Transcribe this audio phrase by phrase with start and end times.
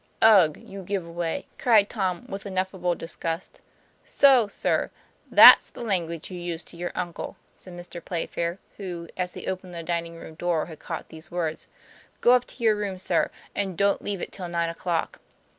[0.23, 0.57] "'Ugh!
[0.57, 3.61] you give away!" cried Tom with ineffable disgust.
[4.03, 4.89] ''So, sir;
[5.29, 8.03] that's the language you use to your uncle," said Mr.
[8.03, 11.67] Playfair, who as he opened the din ing room door had caught these words."
[12.19, 15.19] Go up to your room, sir, and don't leave it till nine o'clock.